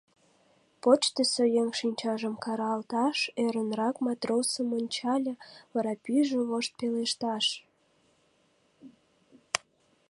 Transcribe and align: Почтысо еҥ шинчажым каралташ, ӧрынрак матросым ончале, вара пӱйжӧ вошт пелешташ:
Почтысо 0.81 1.43
еҥ 1.61 1.69
шинчажым 1.79 2.35
каралташ, 2.45 3.17
ӧрынрак 3.43 3.95
матросым 4.05 4.69
ончале, 4.77 5.33
вара 5.73 5.93
пӱйжӧ 6.03 6.39
вошт 6.49 6.71
пелешташ: 6.79 7.45